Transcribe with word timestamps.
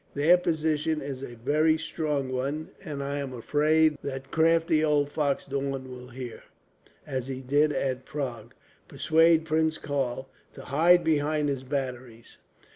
Their 0.15 0.39
position 0.39 0.99
is 0.99 1.21
a 1.21 1.35
very 1.35 1.77
strong 1.77 2.31
one, 2.31 2.71
and 2.83 3.03
I 3.03 3.19
am 3.19 3.33
afraid 3.33 3.99
that 4.01 4.31
crafty 4.31 4.83
old 4.83 5.11
fox 5.11 5.45
Daun 5.45 5.87
will 5.91 6.07
here, 6.07 6.41
as 7.05 7.27
he 7.27 7.39
did 7.41 7.71
at 7.71 8.03
Prague, 8.03 8.55
persuade 8.87 9.45
Prince 9.45 9.77
Karl 9.77 10.27
to 10.55 10.63
hide 10.63 11.03
behind 11.03 11.49
his 11.49 11.61
batteries. 11.63 12.39